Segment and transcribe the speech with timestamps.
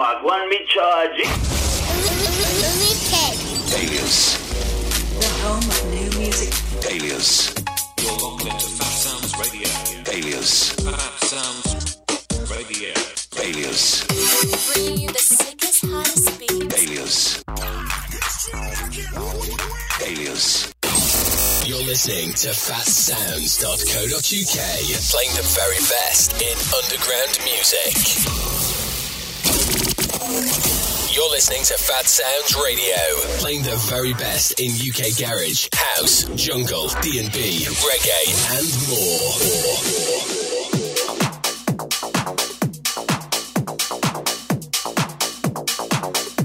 [0.00, 1.20] What one me charge?
[3.76, 4.40] Alias.
[5.20, 6.56] The home of new music.
[6.90, 7.52] Alias.
[8.00, 9.68] You're locked into Phatsoundz Radio.
[10.10, 10.72] Alias.
[10.80, 12.00] Phatsoundz
[12.50, 12.94] Radio.
[13.44, 14.06] Alias.
[14.72, 16.82] Bring you the sickest, hottest beats.
[16.82, 17.44] Alias.
[20.00, 20.72] Alias.
[21.68, 24.64] You're listening to phatsoundz.co.uk,
[25.12, 28.00] playing the very best in underground music.
[30.30, 32.94] You're listening to Phatsoundz Radio,
[33.40, 39.32] playing the very best in UK garage, house, jungle, D&B, reggae, and more.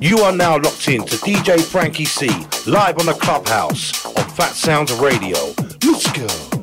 [0.02, 5.53] You are now locked in to DJ FrankEC, live on the Clubhouse on Phatsoundz Radio.
[5.83, 6.55] Let's go.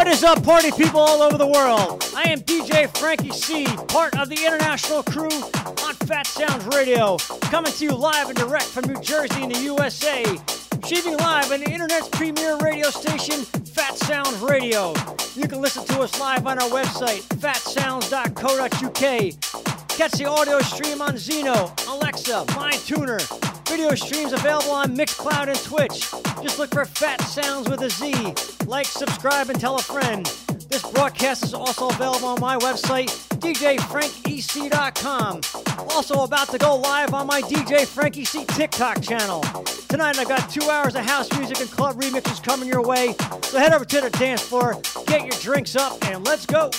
[0.00, 2.02] What is up, party people all over the world?
[2.16, 7.18] I am DJ FrankEC, part of the international crew on Phatsoundz Radio,
[7.50, 10.24] coming to you live and direct from New Jersey in the USA,
[10.72, 13.40] achieving live on the internet's premier radio station,
[13.74, 14.94] Phatsoundz Radio.
[15.34, 19.79] You can listen to us live on our website, phatsoundz.co.uk.
[20.00, 23.20] Catch the audio stream on Zeno, Alexa, myTuner.
[23.68, 26.10] Video streams available on Mixcloud and Twitch.
[26.42, 28.32] Just look for Phatsoundz with a Z.
[28.66, 30.24] Like, subscribe, and tell a friend.
[30.70, 35.40] This broadcast is also available on my website, djfrankec.com.
[35.90, 39.42] Also about to go live on my DJ FrankEC TikTok channel.
[39.90, 43.14] Tonight I've got two hours of house music and club remixes coming your way.
[43.42, 46.70] So head over to the dance floor, get your drinks up, and let's go.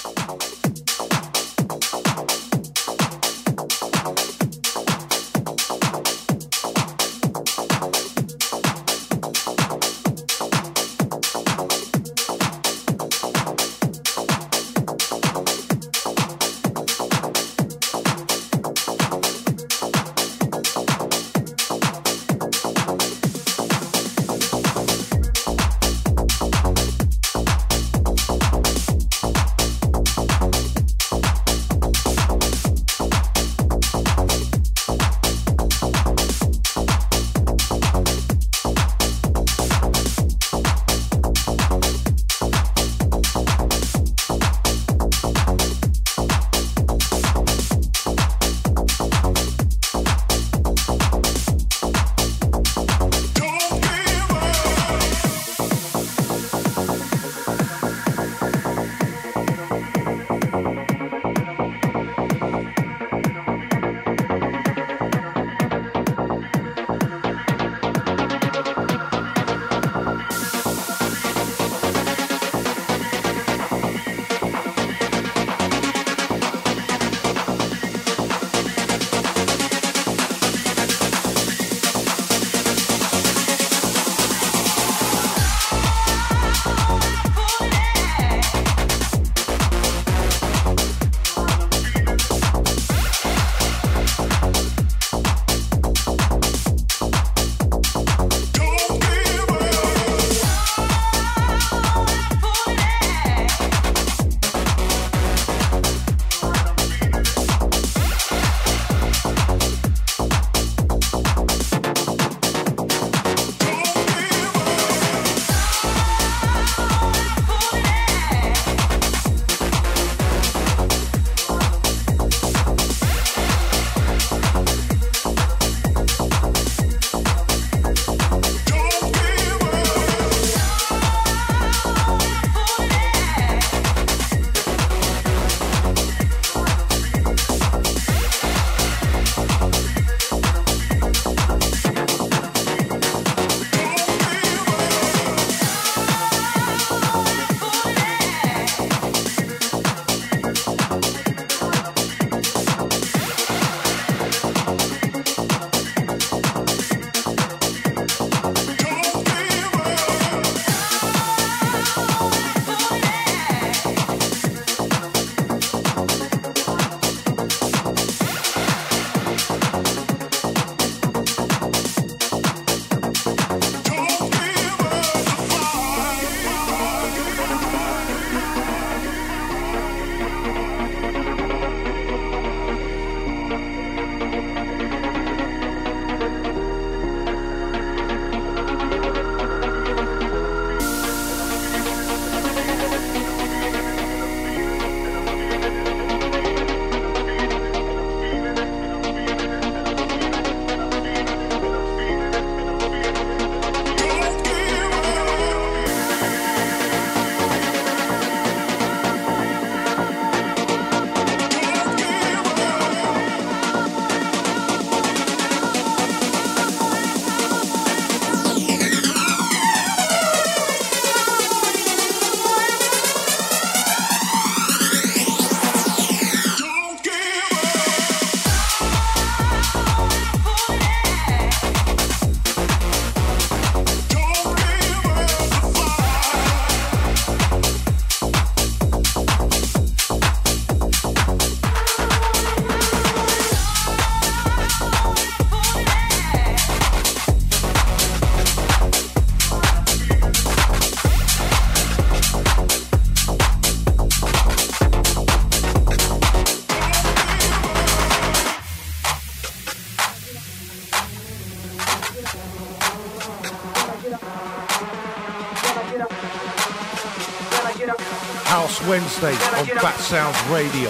[269.24, 270.90] On Phatsoundz Radio.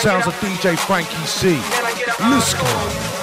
[0.00, 1.60] Sounds of DJ FrankEC.
[2.30, 3.15] Let's go.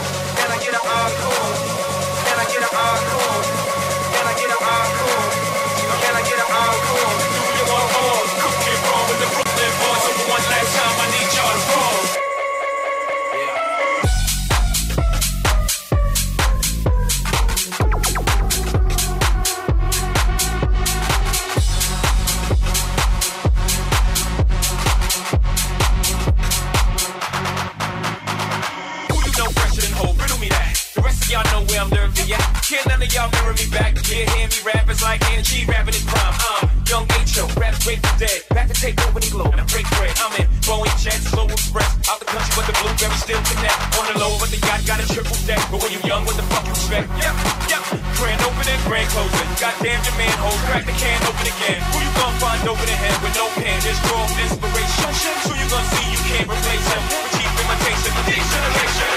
[35.03, 38.39] like energy, rapping in prime, I'm young H.O., rap straight from dead.
[38.55, 40.15] Back to take over the globe, and I break bread.
[40.23, 41.91] I'm in Boeing jets, slow express.
[42.07, 43.77] Out the country, but the blueberry still connect.
[43.99, 45.59] On the low, but the yacht got a triple deck.
[45.67, 47.11] But when you young, what the fuck you expect?
[47.19, 47.35] Yep,
[47.67, 47.83] yep.
[48.15, 49.49] Grand opening, grand closing.
[49.59, 51.79] Goddamn your manhole, crack the can open again.
[51.91, 53.75] Who you gonna find over the head with no pen?
[53.83, 55.11] Just draw inspiration.
[55.43, 57.03] Who you gonna see you can't replace him?
[57.11, 59.11] With cheap imitation, degeneration.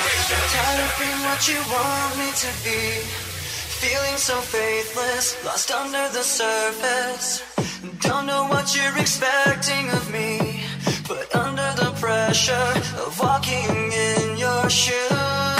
[0.82, 3.35] of me what you want me to be.
[3.80, 7.42] Feeling so faithless, lost under the surface.
[8.00, 10.60] Don't know what you're expecting of me,
[11.06, 12.72] but under the pressure
[13.04, 15.55] of walking in your shoes.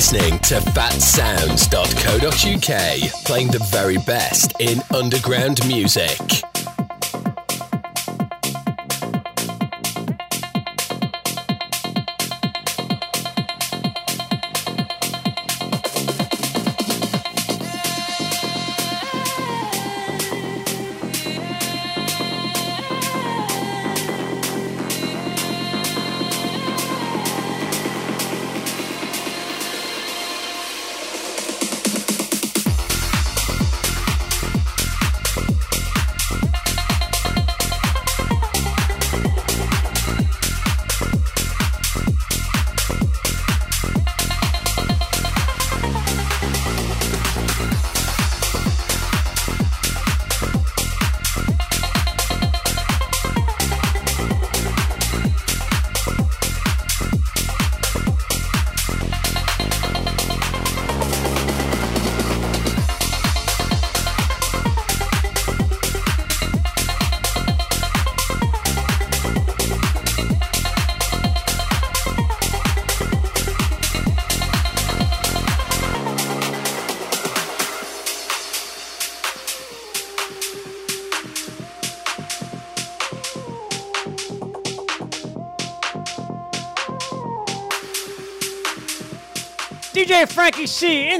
[0.00, 6.49] listening to phatsoundz.co.uk, playing the very best in underground music.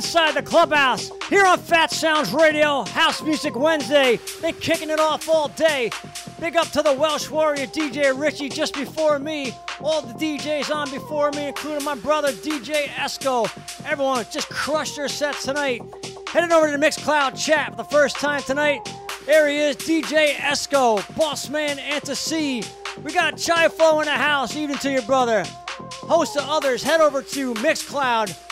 [0.00, 4.19] Inside the clubhouse here on Phatsoundz Radio, House Music Wednesday.
[4.40, 5.90] Been kicking it off all day.
[6.40, 9.52] Big up to the Welsh Warrior DJ Richie just before me.
[9.83, 13.47] All the DJs on before me, including my brother DJ Esco.
[13.85, 15.83] Everyone just crushed their sets tonight.
[16.28, 18.80] Heading over to the Mixcloud chat for the first time tonight.
[19.26, 22.64] There he is, DJ Esco, Boss Man Antasy.
[23.04, 25.45] We got Chai Flow in the house, even to your brother.
[25.45, 28.50] Host of others, head over to Mixcloud.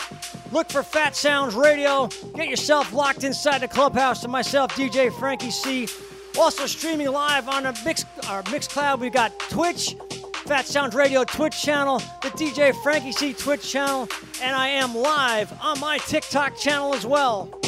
[0.51, 2.07] Look for Phatsoundz Radio.
[2.35, 6.37] Get yourself locked inside the clubhouse to myself, DJ FrankEC.
[6.39, 8.99] Also streaming live on a Mix our Mixcloud.
[8.99, 9.95] We've got Twitch,
[10.45, 14.07] Phatsoundz Radio Twitch channel, the DJ FrankEC Twitch channel,
[14.41, 17.58] and I am live on my TikTok channel as well.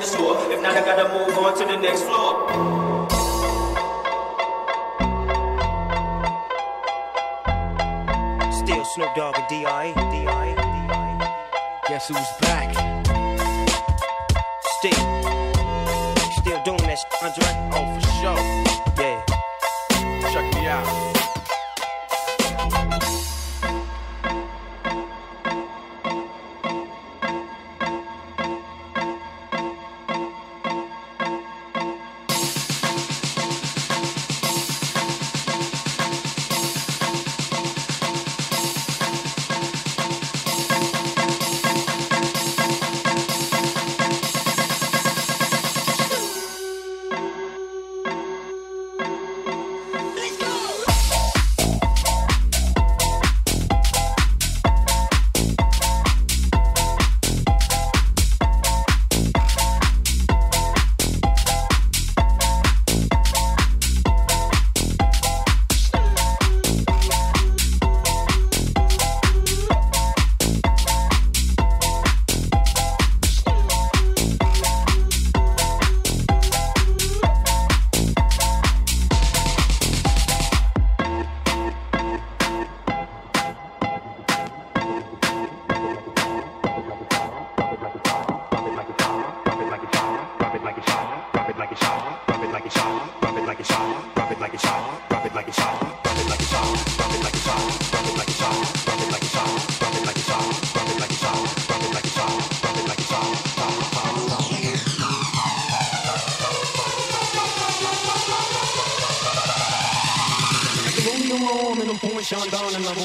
[0.00, 0.36] the store.
[0.52, 2.78] If not, I gotta move on to the next floor.
[8.98, 9.92] Snoop Dogg and D.I.
[11.88, 12.47] Guess who's back?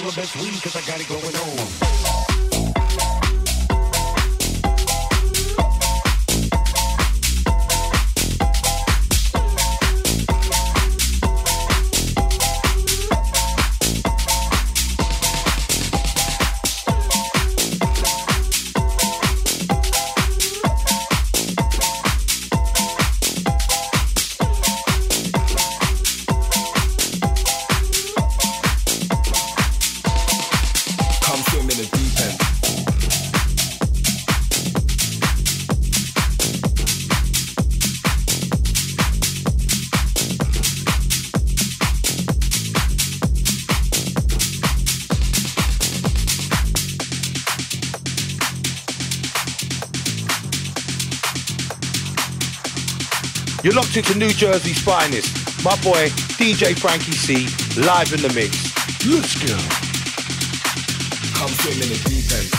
[0.04, 1.23] little bit sweet cause I gotta go
[54.02, 55.36] to New Jersey's finest.
[55.64, 56.08] My boy,
[56.40, 58.74] DJ FrankEC, live in the mix.
[59.06, 59.56] Let's go.
[61.38, 62.53] Come swimming in the deep end.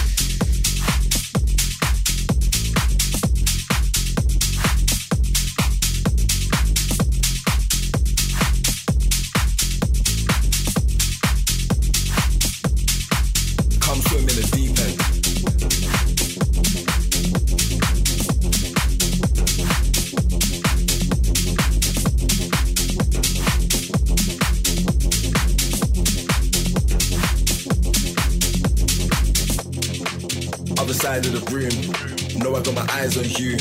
[31.15, 32.43] side of the room.
[32.43, 33.55] No, I got my eyes on you.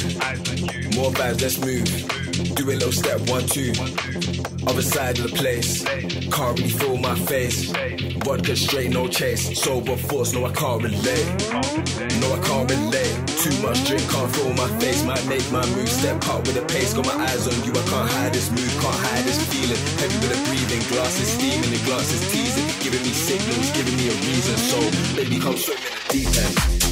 [0.98, 1.86] More vibes, let's move.
[2.56, 3.74] Do a little step, one, two.
[4.66, 5.84] Other side of the place.
[6.34, 7.70] Can't really feel my face.
[8.26, 9.44] Vodka straight, no chase.
[9.62, 11.28] Sober force, no, I can't relate.
[12.22, 13.14] No, I can't relate.
[13.44, 15.04] Too much drink, can't feel my face.
[15.04, 15.90] Might make my move.
[15.90, 16.94] Step up with the pace.
[16.94, 18.74] Got my eyes on you, I can't hide this move.
[18.82, 19.82] Can't hide this feeling.
[20.02, 20.82] Heavy with the breathing.
[20.90, 22.66] Glasses steaming, the glasses teasing.
[22.82, 24.58] Giving me signals, giving me a reason.
[24.58, 24.80] So,
[25.16, 26.83] baby, come swimming in deep end.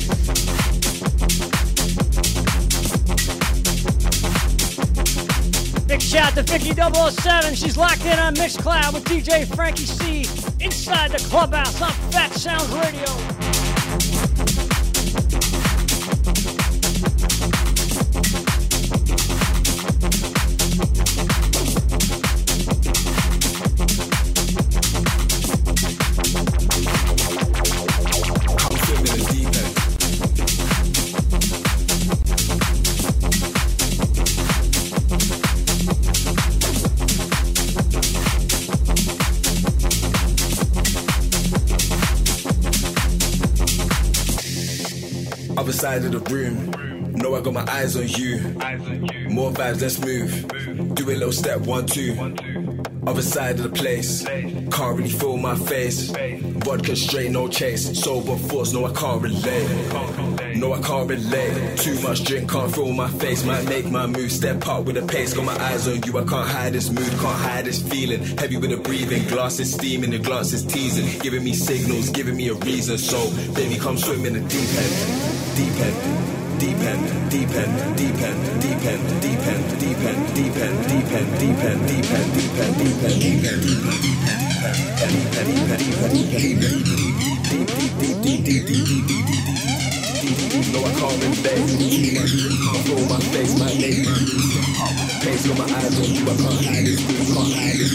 [6.11, 7.55] Shout to Vicky 007.
[7.55, 13.30] She's locked in on Mixcloud with DJ FrankEC inside the clubhouse on Phatsoundz Radio.
[45.91, 47.11] Side of the room.
[47.11, 48.39] Know I got my eyes on you.
[49.29, 50.95] More vibes, let's move.
[50.95, 52.13] Do a little step, one, two.
[53.05, 54.23] Other side of the place.
[54.23, 56.09] Can't really feel my face.
[56.63, 57.83] Vodka straight, no chase.
[58.01, 60.55] Sober force, no, I can't relate.
[60.55, 61.77] No, I can't relate.
[61.79, 63.43] Too much drink, can't feel my face.
[63.43, 65.33] Might make my move, step up with a pace.
[65.33, 68.23] Got my eyes on you, I can't hide this mood, can't hide this feeling.
[68.37, 71.19] Heavy with the breathing, glasses steaming, the glasses teasing.
[71.19, 72.97] Giving me signals, giving me a reason.
[72.97, 73.19] So,
[73.53, 75.30] baby, come swim in the deep end.
[75.61, 75.97] Deep end.
[76.57, 80.57] Deep end, deep end, deep end, deep end, deep end, deep end, deep end, deep
[80.57, 84.01] end, deep end, deep end, deep end, deep end, deep end, deep end, deep end.
[90.73, 92.17] No, I can't relate.
[92.17, 94.05] I feel my face, my name.
[95.21, 97.91] Pace got my eyes on you, I can't hide it, can't hide it.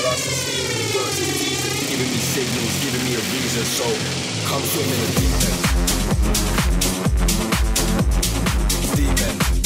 [0.00, 3.64] Glasses steaming, glasses teasing, giving me signals, giving me a reason.
[3.64, 3.84] So
[4.48, 5.75] come swim in the deep end.
[8.96, 9.65] Demon.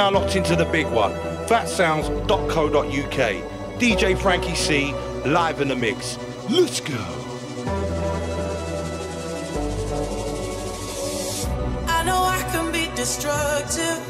[0.00, 1.12] Now locked into the big one.
[1.46, 3.20] Phatsoundz.co.uk.
[3.78, 4.94] DJ FrankEC,
[5.26, 6.16] live in the mix.
[6.48, 6.96] Let's go.
[11.86, 14.00] I know I can be destructive,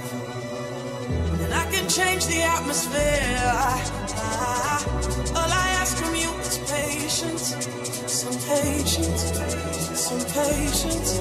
[1.43, 3.41] and I can change the atmosphere.
[5.35, 7.57] All I ask from you is patience,
[8.07, 9.23] some patience,
[10.07, 11.19] some patience.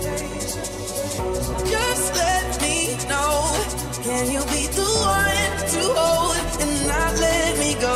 [1.71, 2.38] Just let
[4.10, 7.93] can you be the one to hold and not let me go?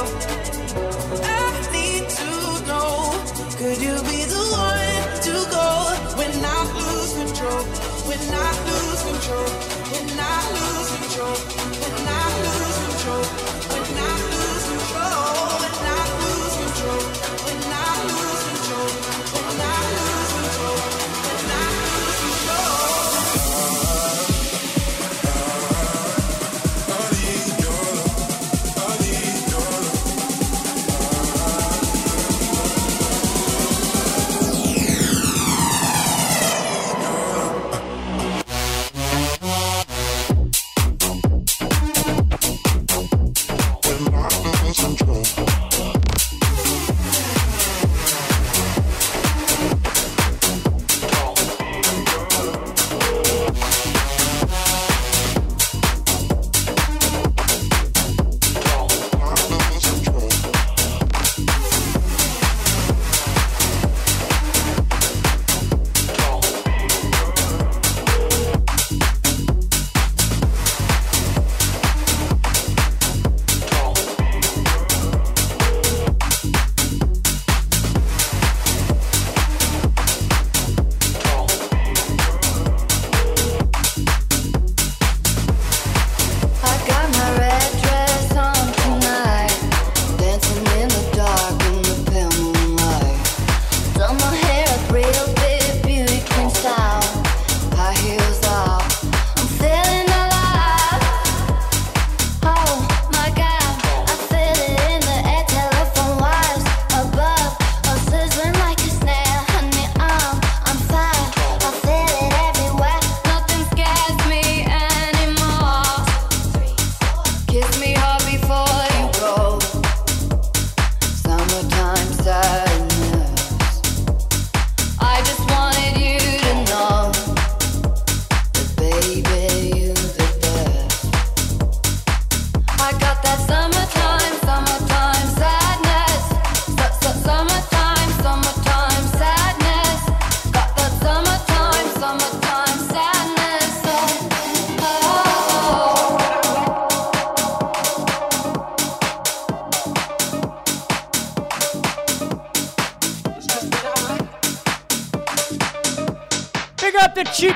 [1.26, 2.30] I need to
[2.70, 3.18] know.
[3.58, 5.68] Could you be the one to go
[6.14, 7.64] when I lose control?
[8.06, 9.50] When I lose control?
[9.90, 11.36] When I lose control?
[11.82, 12.33] When I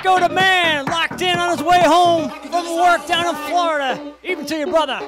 [0.07, 4.13] go to man, locked in on his way home from work down in Florida.
[4.23, 5.01] Even to your brother.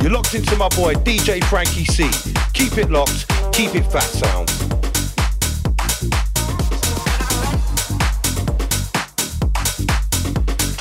[0.00, 2.54] You're locked into my boy DJ FrankEC.
[2.54, 3.33] Keep it locked.
[3.54, 4.50] Keep it fat sound.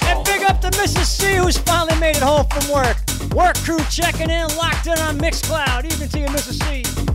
[0.02, 1.06] And big up to Mrs.
[1.06, 2.98] C, who's finally made it home from work.
[3.36, 5.86] Work crew checking in, locked in on Mixcloud.
[5.86, 6.64] Even to you, Mrs.
[6.64, 7.13] C.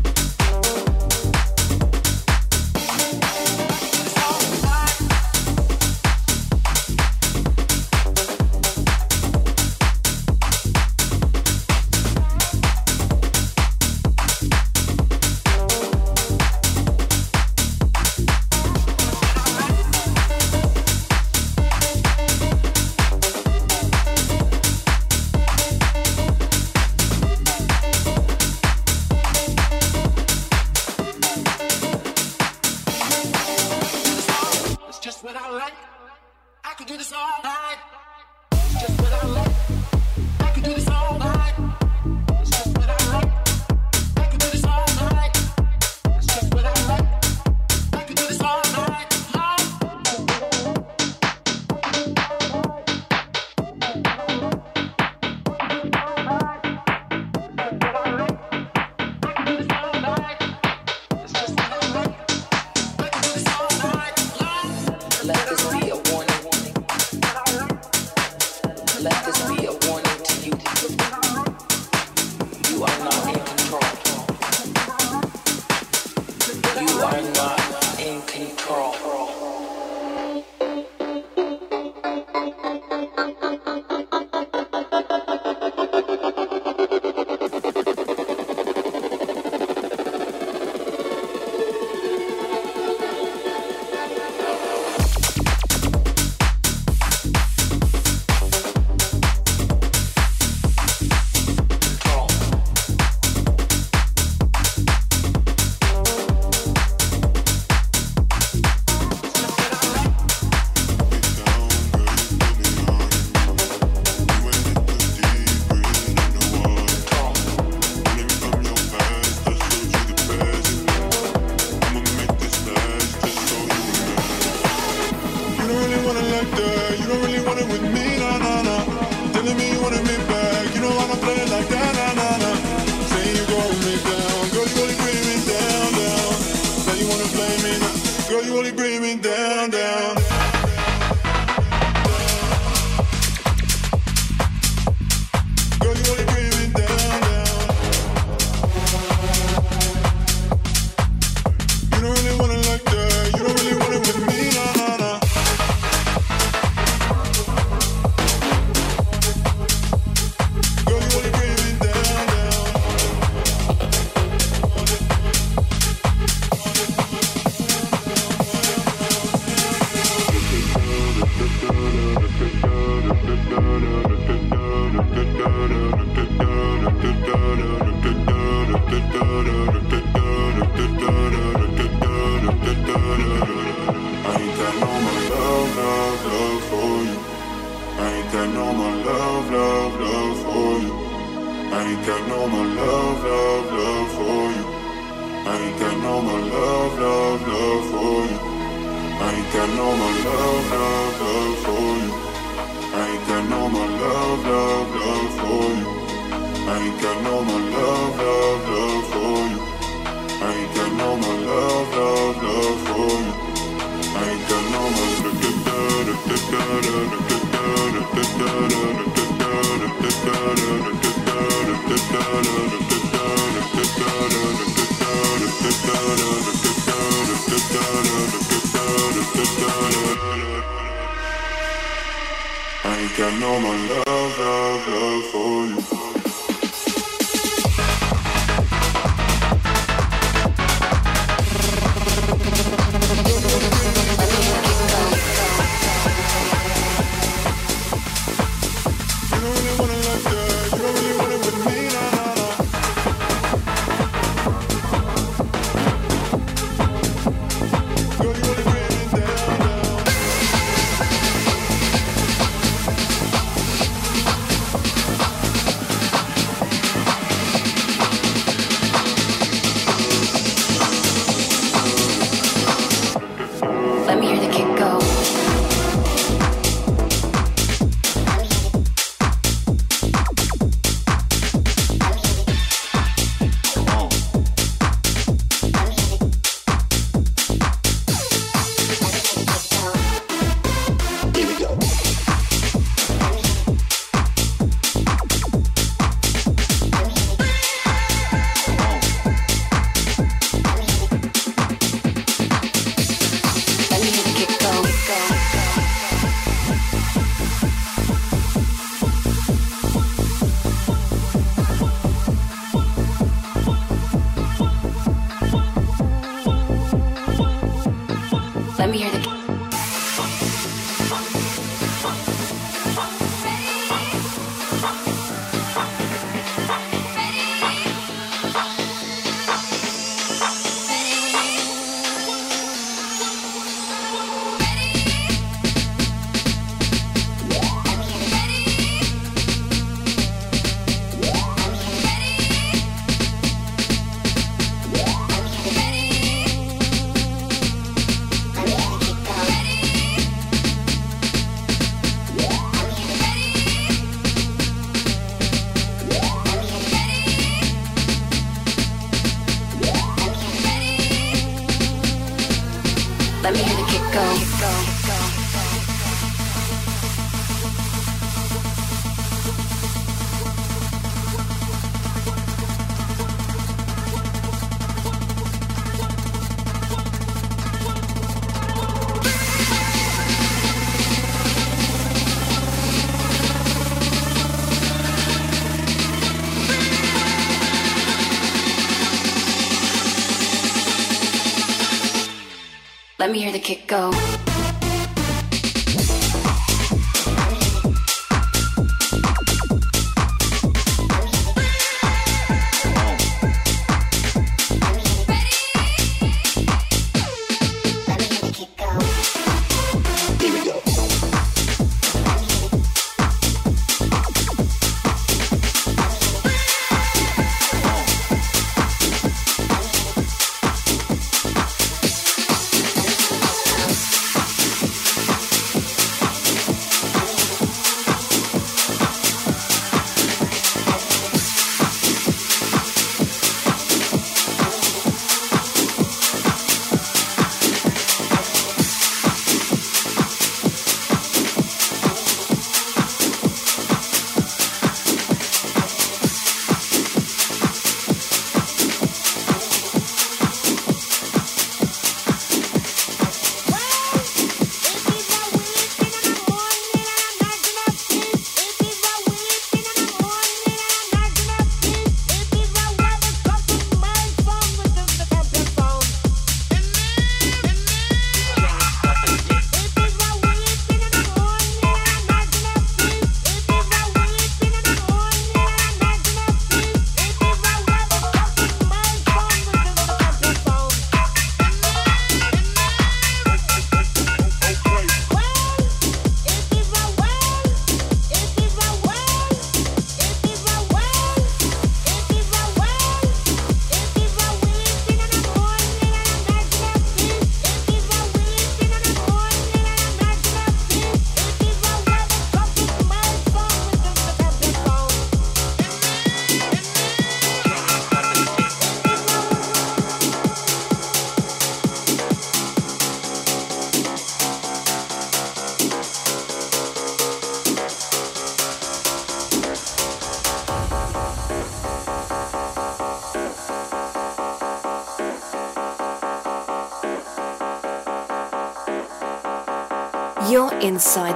[393.29, 394.48] Let me hear the kick go.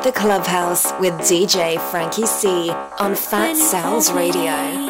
[0.03, 4.82] the clubhouse with DJ FrankEC on Phatsoundz Radio.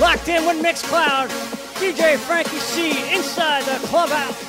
[0.00, 1.28] Locked in with Mixcloud,
[1.74, 4.43] DJ FrankEC inside the clubhouse.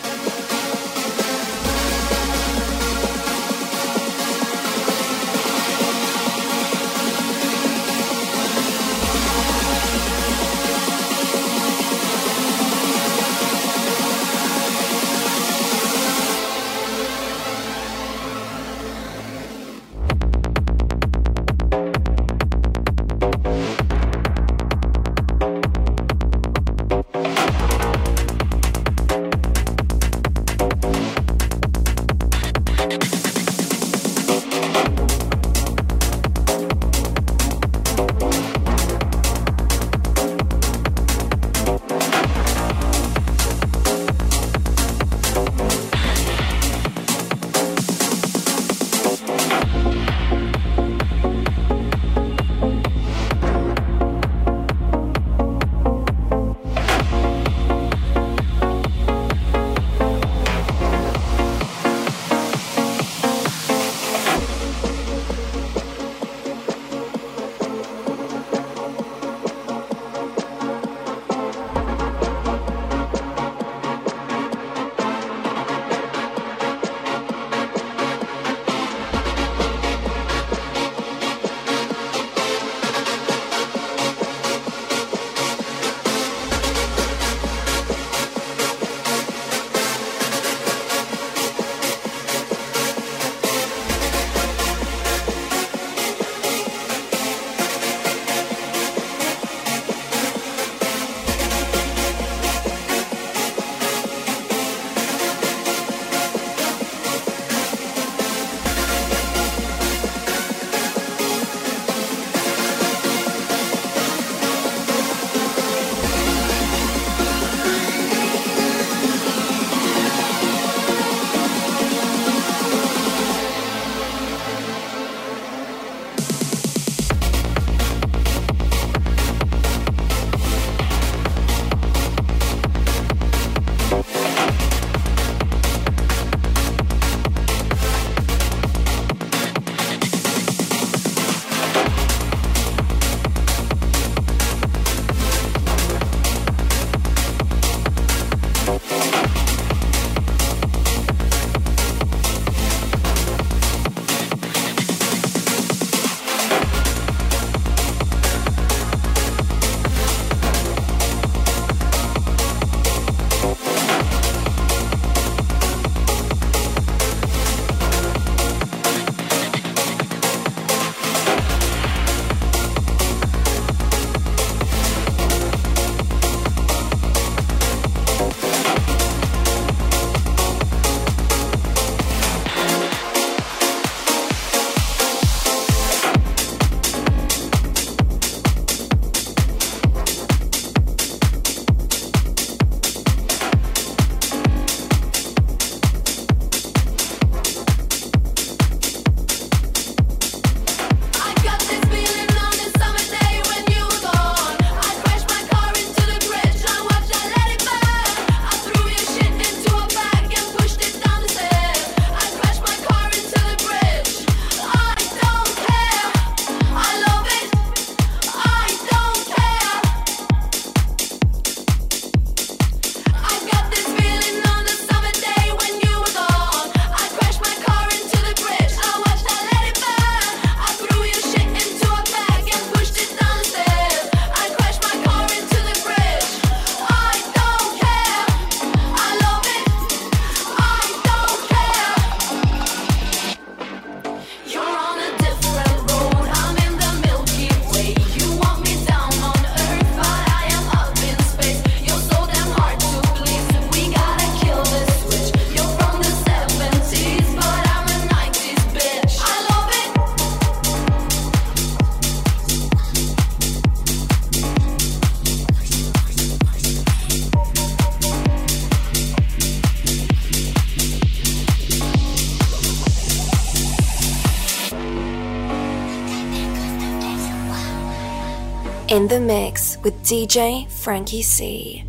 [279.07, 281.84] the mix with DJ FrankEC.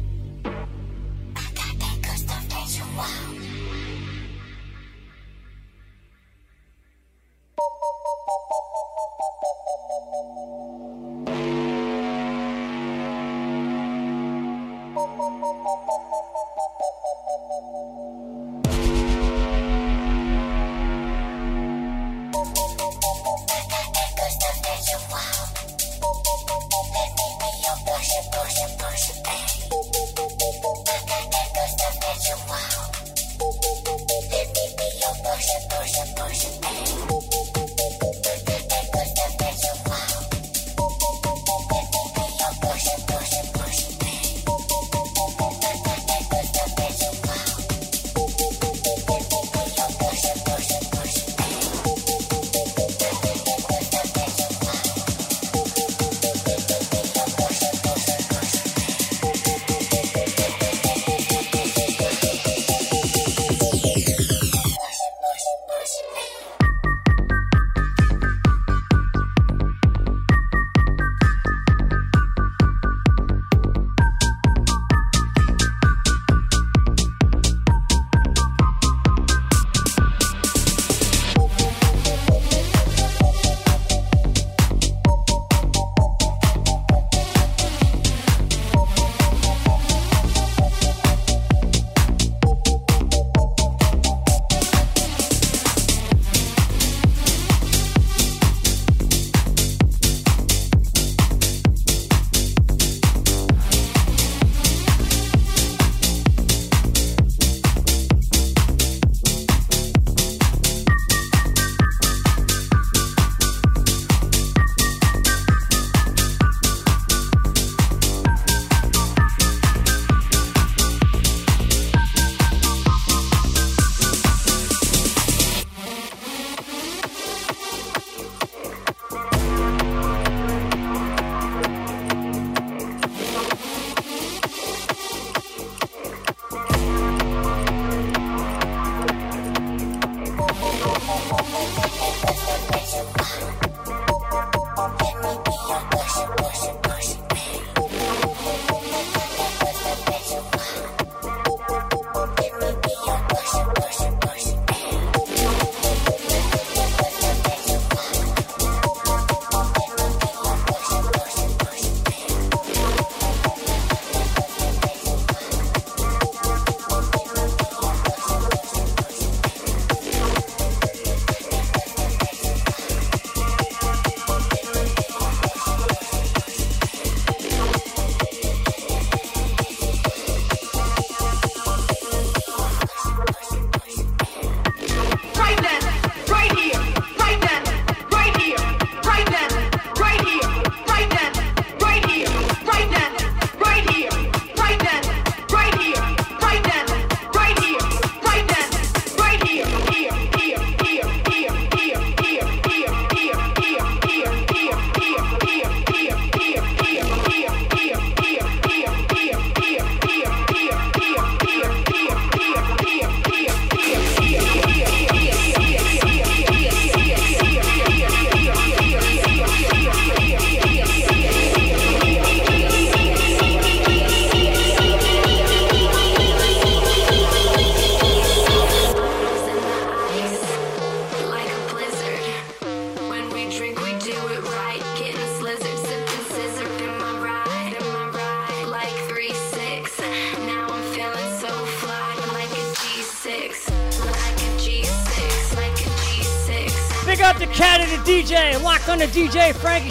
[34.30, 35.85] Let me be your worshipper.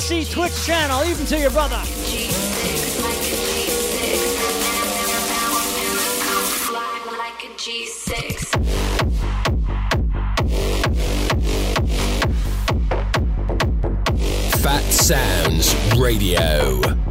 [0.05, 1.81] BC Twitch channel, even to your brother.
[14.61, 17.04] Phatsoundz Radio.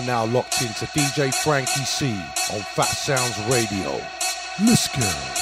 [0.00, 2.10] are now locked into DJ FrankEC
[2.54, 4.00] on Phatsoundz Radio.
[4.64, 5.39] Miss Girl.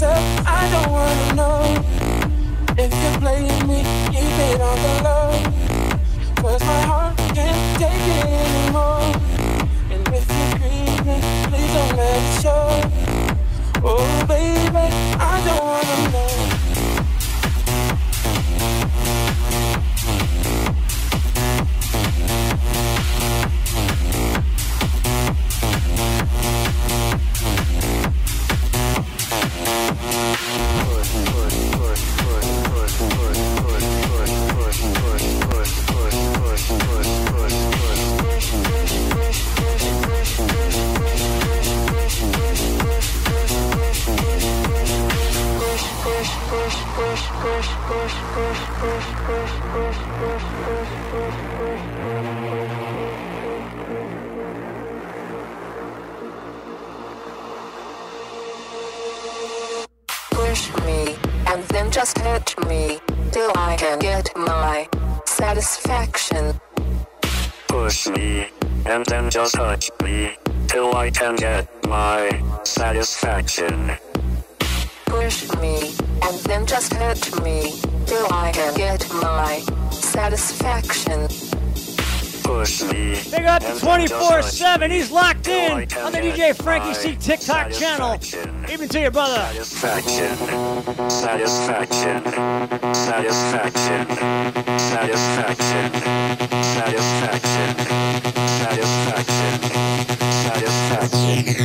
[0.00, 0.35] Myself.
[86.76, 88.18] FrankEC TikTok channel.
[88.70, 89.40] Even to your brother.
[89.64, 90.36] Satisfaction,
[91.08, 92.22] satisfaction,
[92.94, 94.06] satisfaction,
[94.78, 95.92] satisfaction,
[96.76, 97.76] satisfaction,
[98.46, 99.60] satisfaction,
[100.42, 101.56] satisfaction,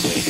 [0.00, 0.27] You're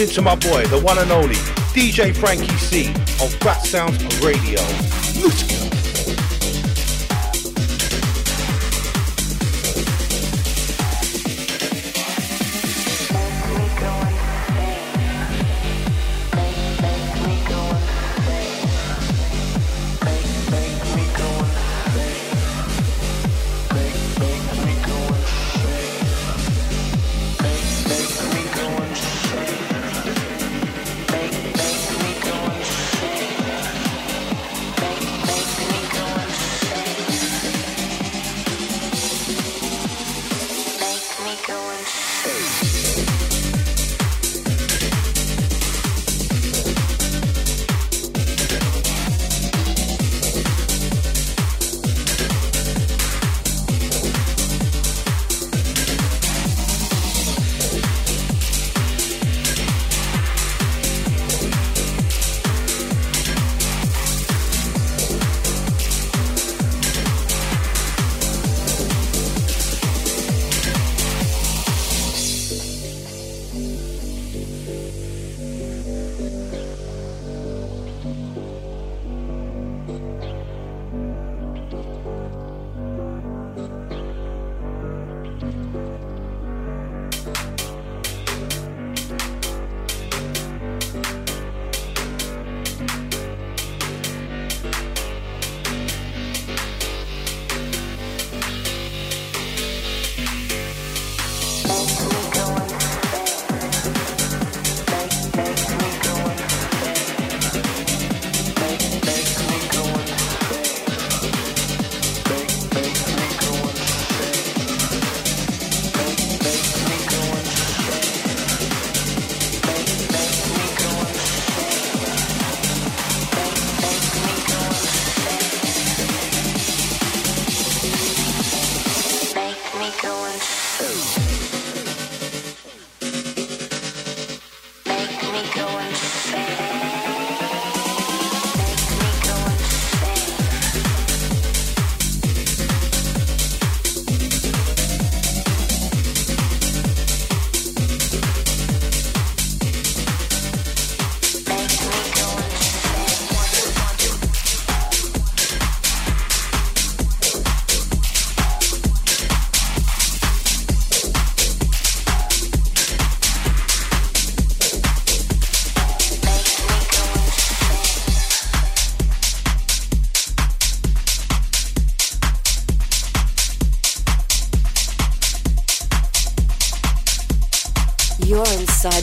[0.00, 1.34] locked into my boy, the one and only
[1.74, 2.88] DJ FrankEC
[3.20, 4.89] on Phatsoundz Radio.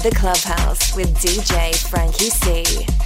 [0.10, 2.97] The clubhouse with DJ Frankie C.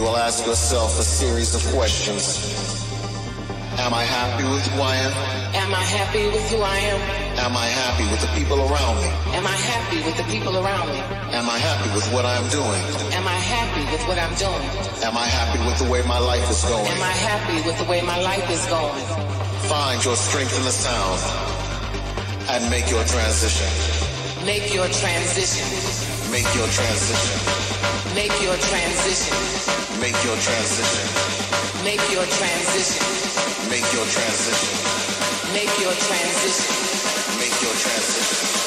[0.00, 2.40] you will ask yourself a series of questions.
[3.84, 5.12] Am I happy with who I am?
[5.52, 7.00] Am I happy with who I am?
[7.44, 9.12] Am I happy with the people around me?
[9.36, 11.00] Am I happy with the people around me?
[11.36, 12.80] Am I happy with what I'm doing?
[13.12, 14.64] Am I happy with what I'm doing?
[15.04, 16.86] Am I happy with the way my life is going?
[16.96, 19.04] Am I happy with the way my life is going?
[19.68, 21.20] Find your strength in the sound
[22.56, 23.68] and make your transition.
[24.48, 25.68] Make your transition.
[26.32, 27.36] Make your transition.
[28.16, 29.89] Make your transition.
[30.00, 31.84] Make your transition.
[31.84, 33.68] Make your transition.
[33.68, 35.52] Make your transition.
[35.52, 37.38] Make your transition.
[37.38, 38.59] Make your transition.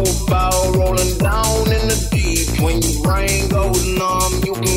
[0.00, 2.60] About rolling down in the deep?
[2.60, 4.76] When your brain goes numb, you can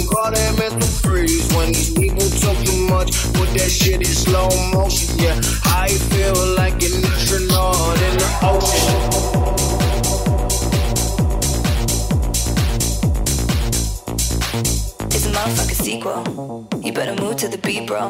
[1.09, 1.51] freeze.
[1.55, 5.17] When these people talk too much, put that shit in slow motion.
[5.17, 8.99] Yeah, I feel like an astronaut in the ocean.
[15.15, 16.67] It's a motherfucking sequel.
[16.83, 18.07] You better move to the beat, bro.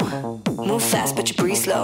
[0.57, 1.84] Move fast, but you breathe slow.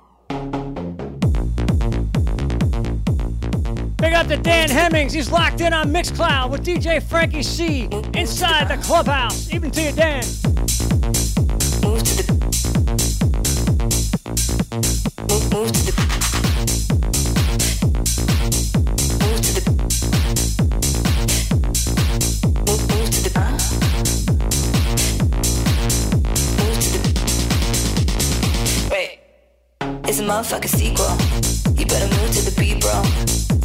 [4.01, 5.13] Big up to Dan Hemmings.
[5.13, 9.53] He's locked in on Mixcloud with DJ FrankEC inside the clubhouse.
[9.53, 10.23] Even to you, Dan.
[11.83, 12.33] Move to the
[15.29, 15.93] move, move to the
[28.91, 29.19] wait.
[30.07, 31.15] It's a motherfucking sequel.
[31.77, 33.40] You better move to the beat, bro.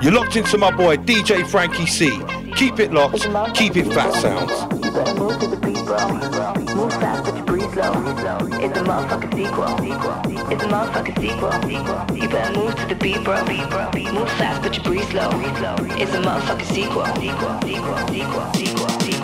[0.00, 2.56] You're locked into my boy DJ FrankEC.
[2.56, 3.22] Keep it locked,
[3.54, 4.68] keep it Phatsoundz.
[5.16, 5.98] Move to the beat, bro.
[6.74, 7.92] Move fast, but you breathe slow.
[8.60, 9.64] It's a motherfucking sequel.
[10.50, 11.52] It's a motherfucking sequel.
[12.16, 13.44] You better move to the beat, bro.
[14.12, 15.30] Move fast, but you breathe slow.
[15.32, 16.66] It's a motherfucking.
[16.66, 19.17] Sequel, sequel, sequel, sequel, sequel, sequel,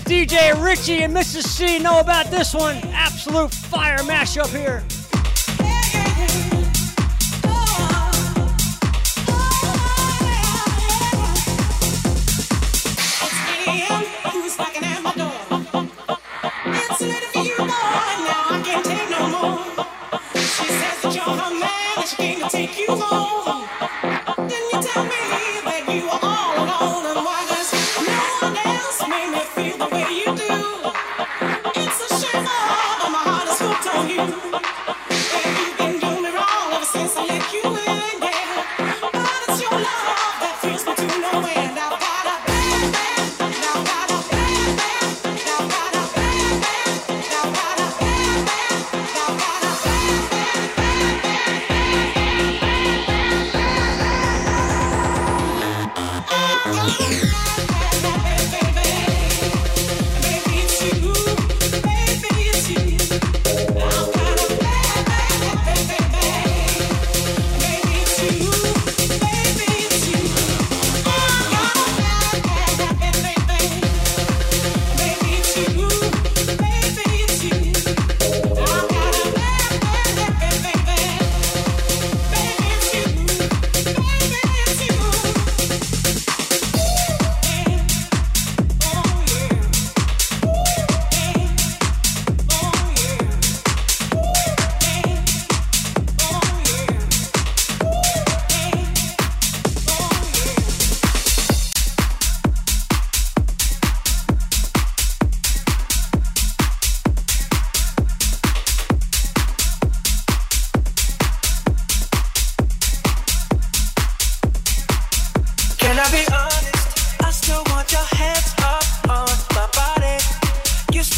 [0.00, 1.44] to DJ Richie and Mrs.
[1.44, 2.76] C know about this one.
[2.92, 4.87] Absolute fire mashup here.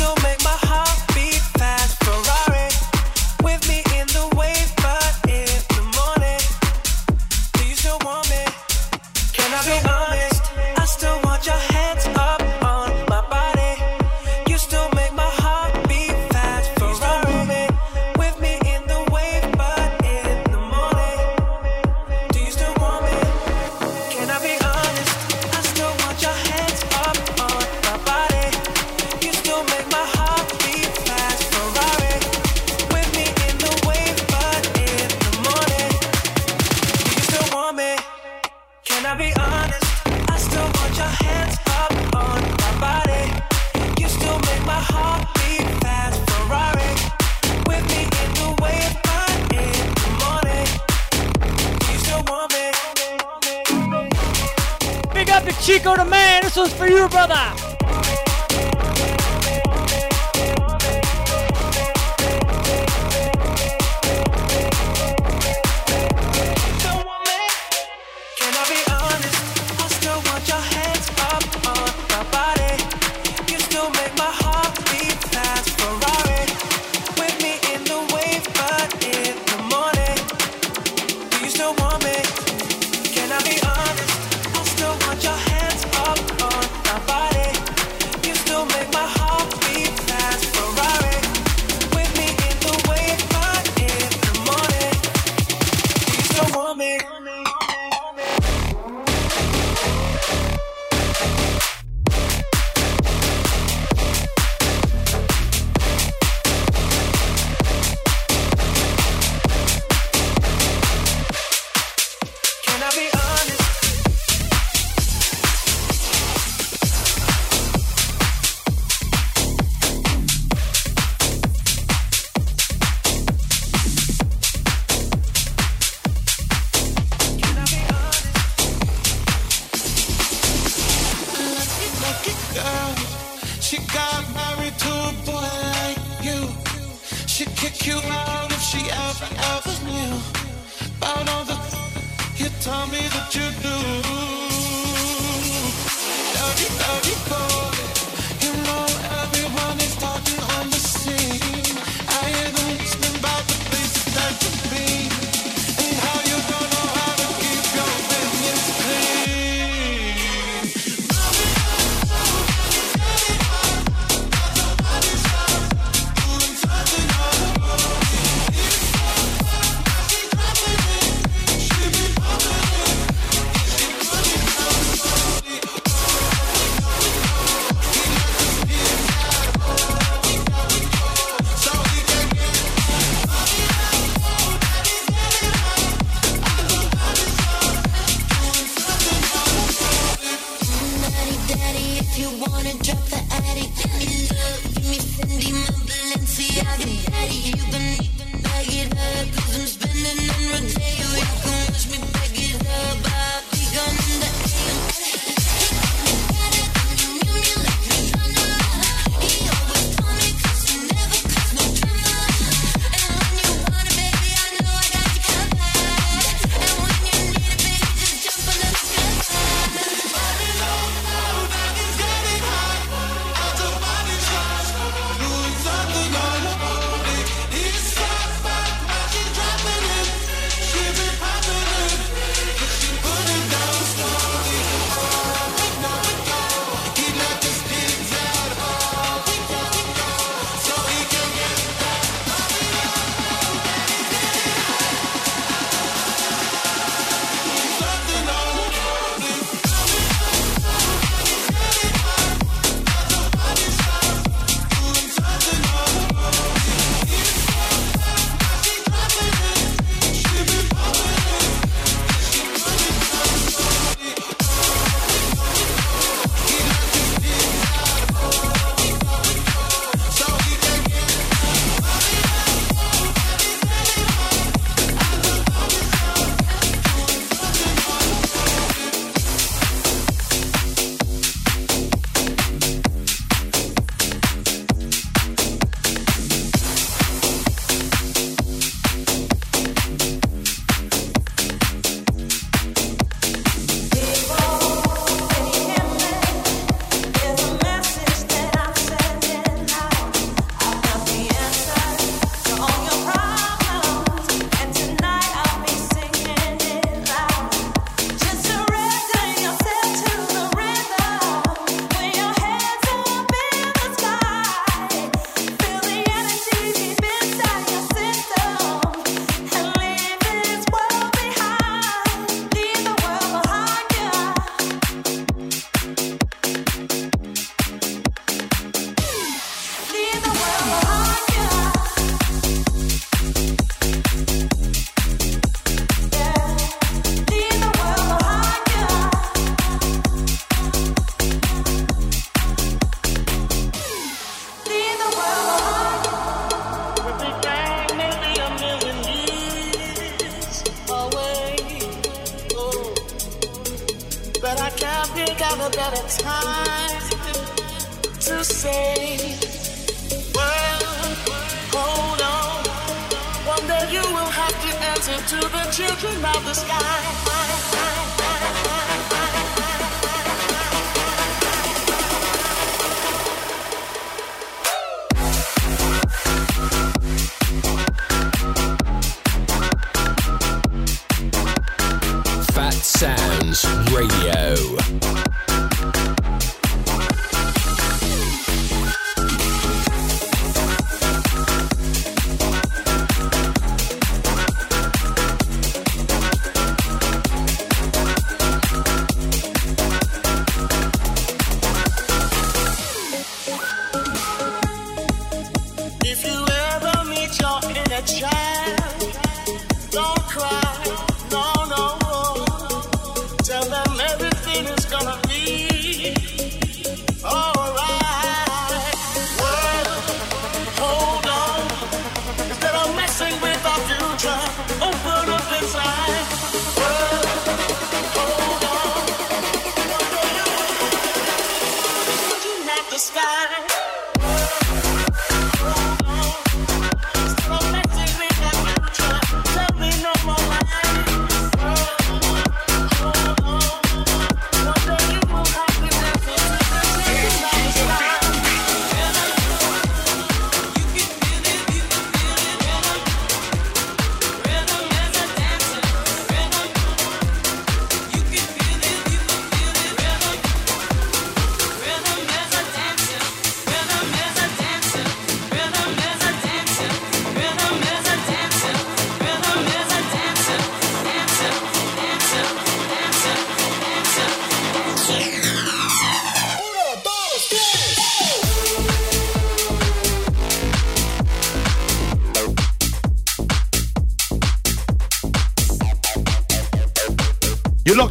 [0.01, 0.30] so many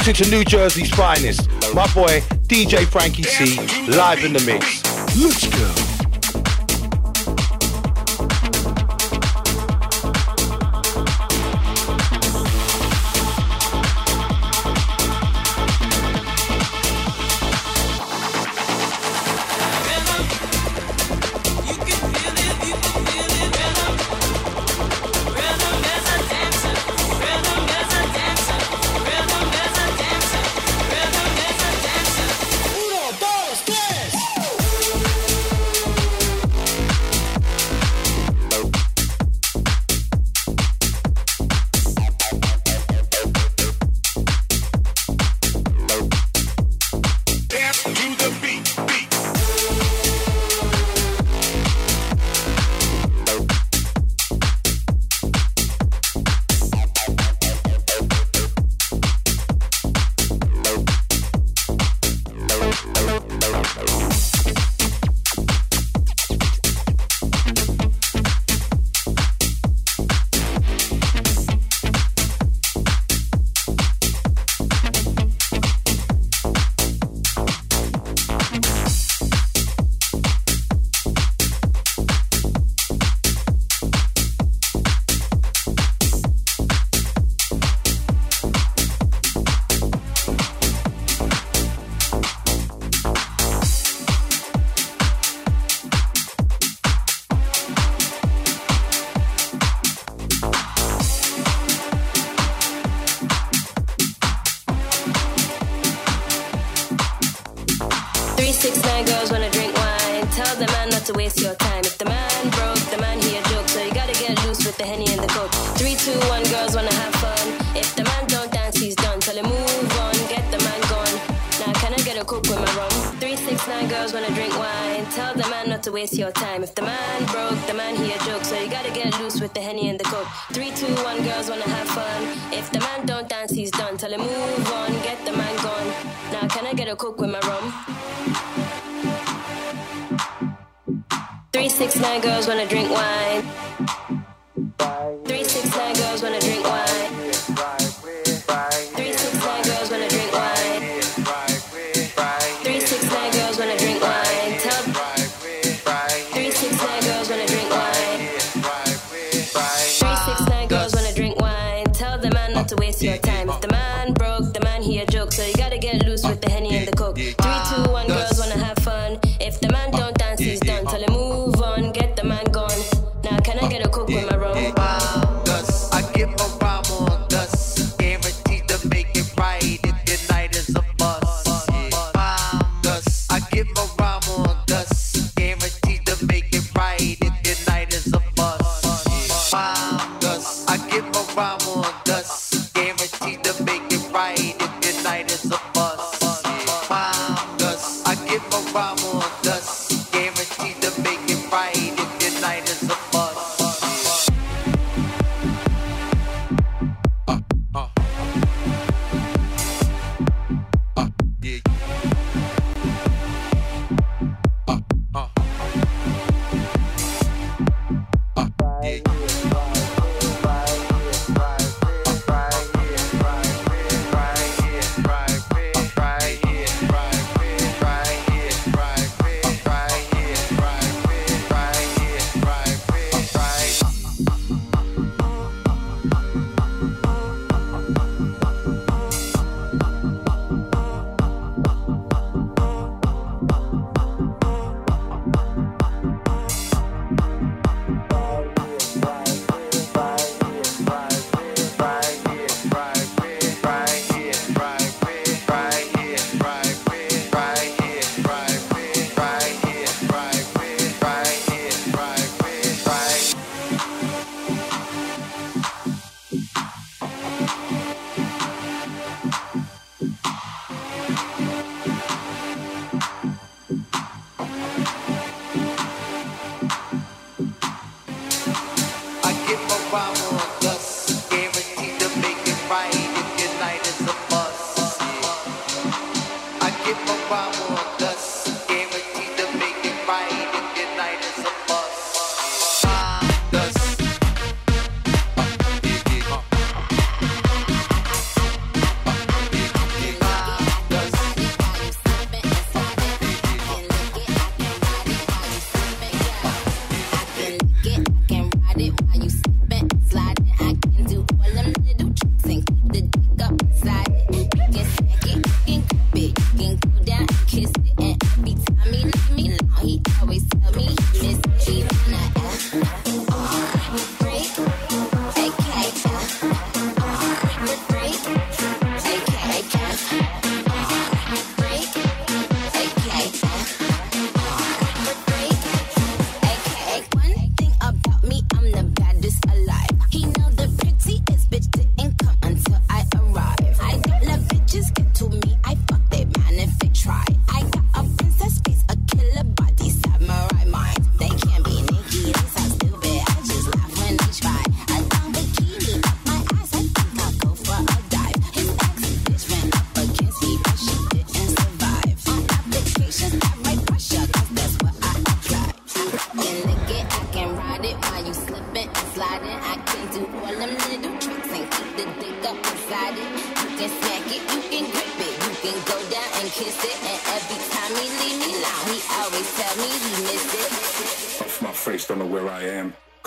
[0.10, 1.48] To New Jersey's finest.
[1.76, 4.84] My boy, DJ FrankEC, live in the mix.
[5.16, 5.89] Let's go.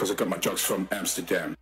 [0.02, 0.08] Am.
[0.08, 1.61] Cause I got my drugs from Amsterdam.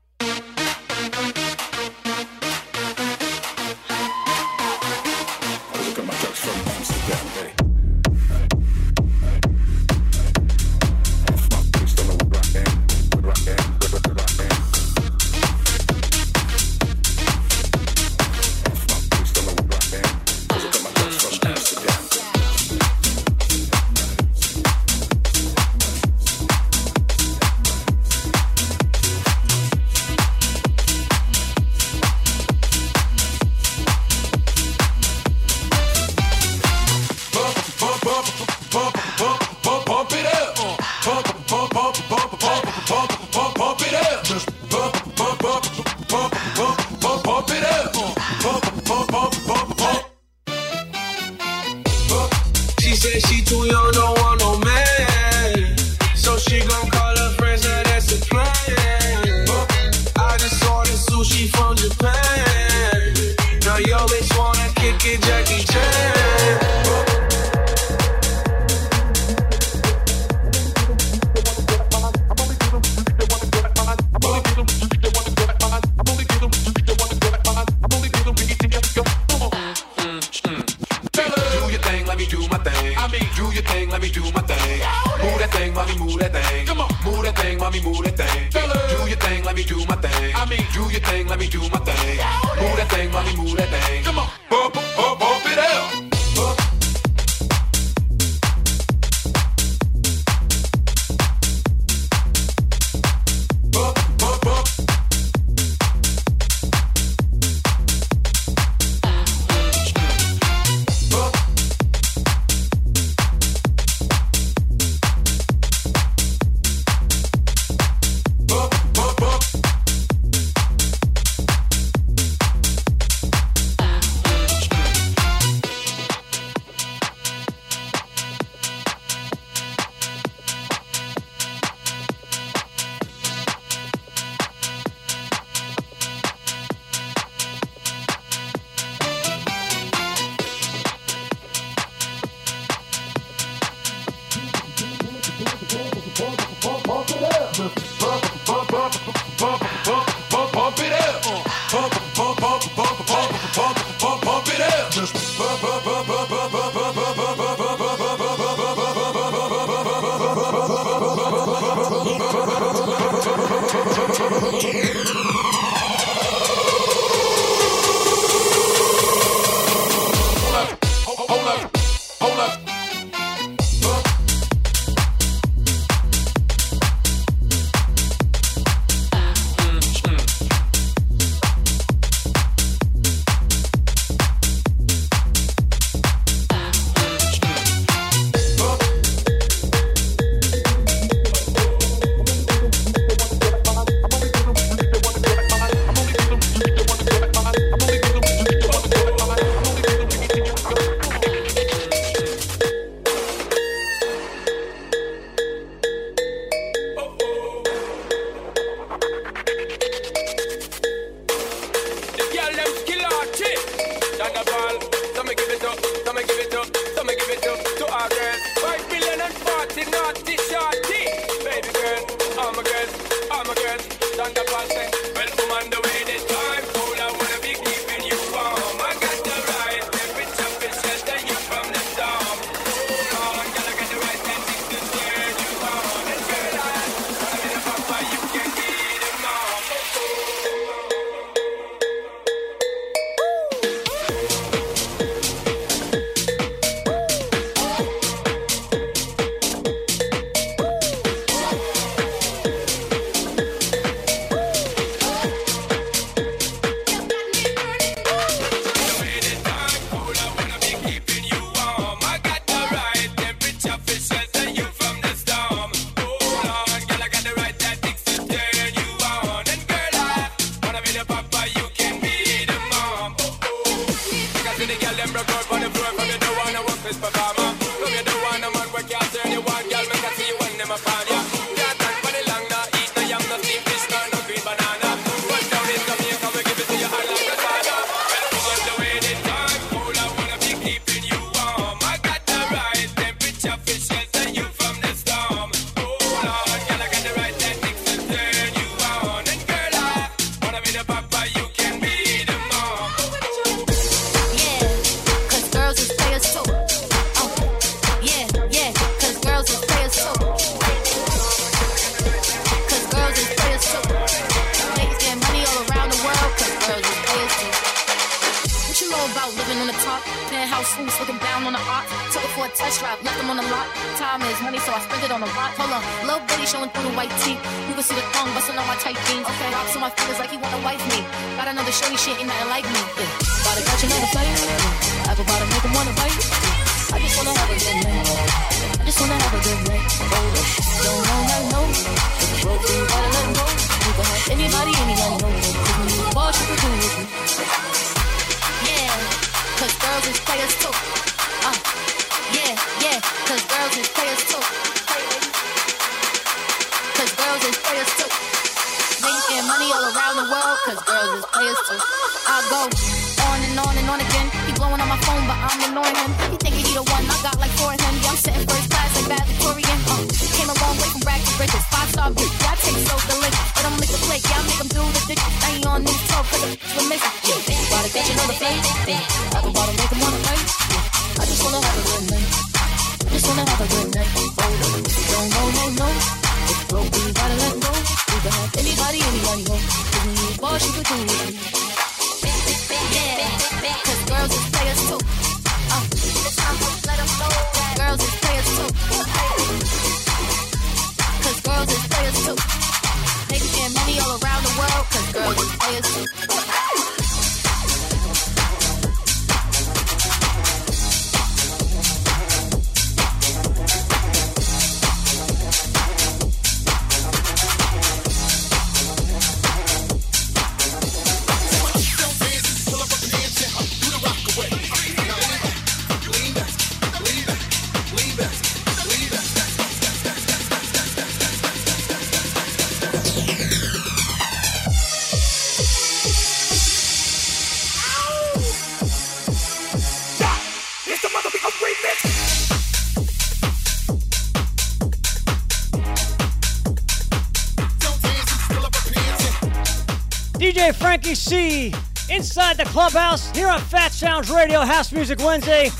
[452.51, 455.71] inside the clubhouse here on Phatsoundz Radio House Music Wednesday.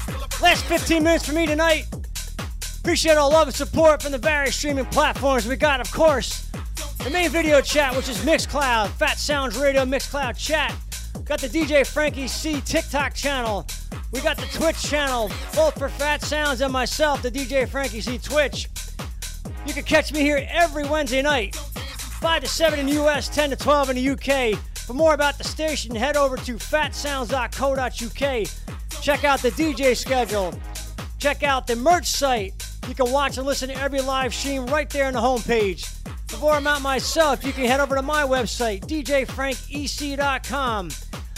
[0.41, 1.87] Last 15 minutes for me tonight.
[2.79, 6.49] Appreciate all love and support from the various streaming platforms we got, of course.
[6.99, 10.73] The main video chat, which is Mixcloud, Phatsoundz Radio Mixcloud chat.
[11.25, 13.67] Got the DJ FrankEC TikTok channel.
[14.13, 18.69] We got the Twitch channel, both for Phatsoundz and myself, the DJ FrankEC Twitch.
[19.67, 23.51] You can catch me here every Wednesday night, 5 to 7 in the US, 10
[23.51, 24.70] to 12 in the UK.
[24.91, 29.01] For more about the station, head over to phatsoundz.co.uk.
[29.01, 30.53] Check out the DJ schedule.
[31.21, 32.53] Check out the merch site.
[32.89, 35.97] You can watch and listen to every live stream right there on the homepage.
[36.27, 40.91] Before I'm out myself, you can head over to my website, djfrankec.com.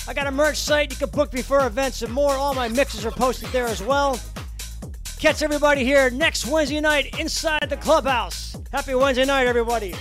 [0.09, 0.91] I got a merch site.
[0.91, 2.33] You can book me for events and more.
[2.33, 4.19] All my mixes are posted there as well.
[5.19, 8.57] Catch everybody here next Wednesday night inside the clubhouse.
[8.73, 9.95] Happy Wednesday night, everybody.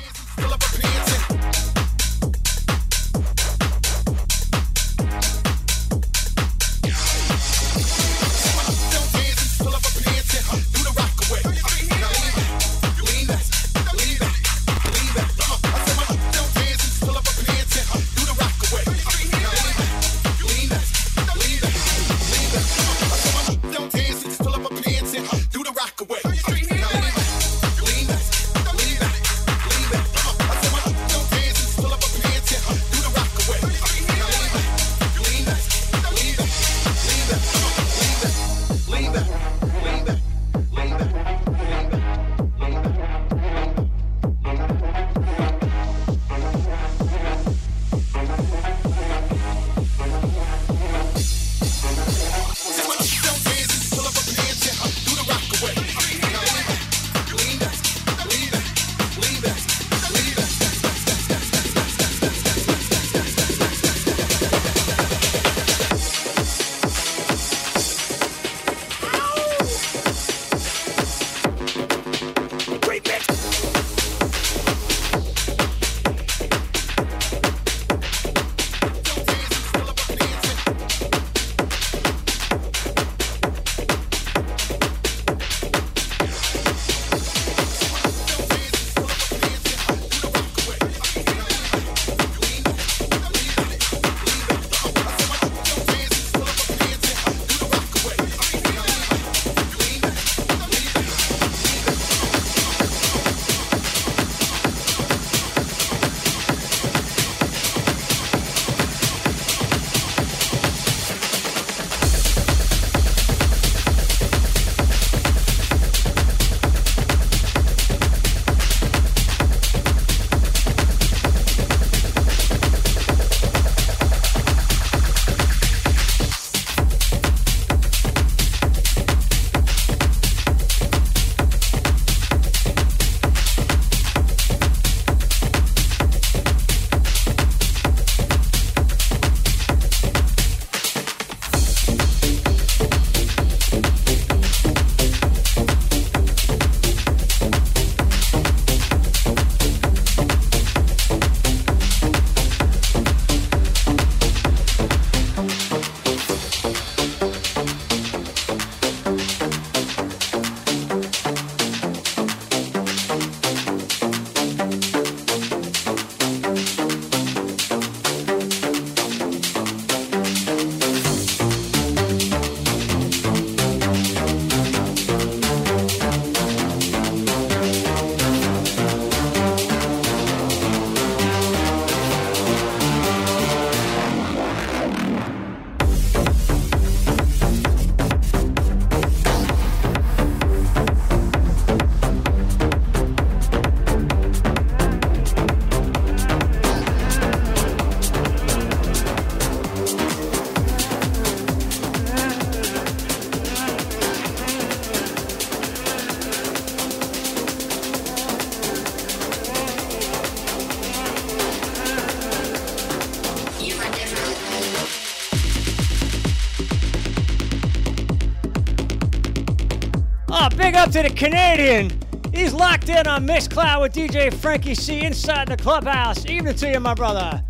[220.91, 221.89] To the Canadian.
[222.33, 226.25] He's locked in on Mixcloud with DJ FrankEC inside the clubhouse.
[226.25, 227.41] Evening to you, my brother.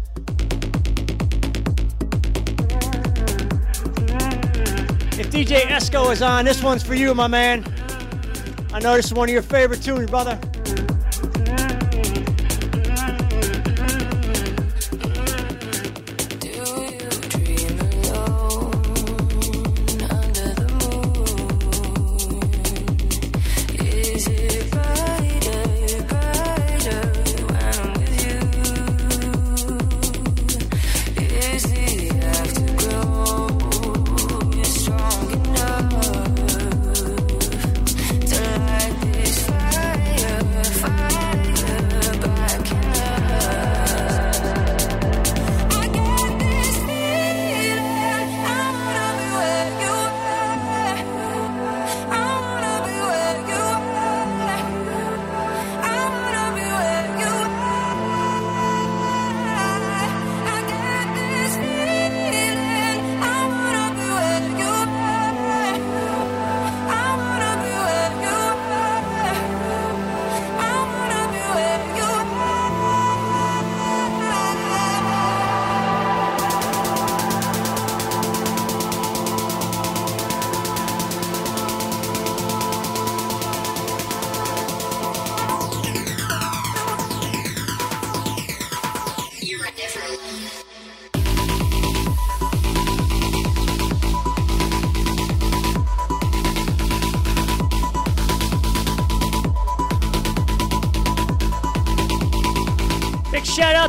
[5.18, 7.66] If DJ Esco is on, this one's for you, my man.
[8.74, 10.40] I know this is one of your favorite tunes, brother.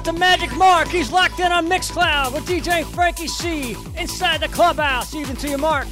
[0.02, 0.88] Out to Magic Mark.
[0.88, 5.14] He's locked in on Mixcloud with DJ FrankEC inside the clubhouse.
[5.14, 5.86] Even to your Mark.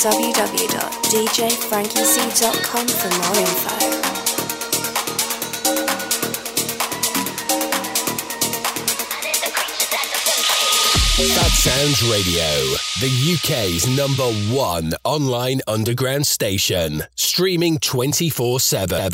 [0.00, 3.76] www.djfrankec.com for more info.
[11.20, 12.48] Phatsoundz Radio,
[13.00, 19.12] the UK's number one online underground station, streaming 24 7.